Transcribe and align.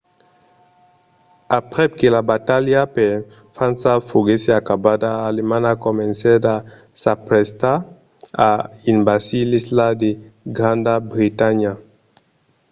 aprèp 1.59 1.91
que 1.99 2.07
la 2.15 2.21
batalha 2.31 2.81
per 2.95 3.11
frança 3.55 3.91
foguèsse 4.09 4.51
acabada 4.61 5.09
alemanha 5.29 5.71
comencèt 5.85 6.41
a 6.55 6.57
s'aprestar 7.01 7.77
a 8.49 8.49
envasir 8.91 9.43
l’isla 9.51 9.87
de 10.01 10.11
granda 10.57 10.93
bretanha 11.11 11.73